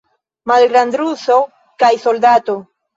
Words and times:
Malgrandruso 0.51 1.39
kaj 1.85 1.95
soldato. 2.11 2.63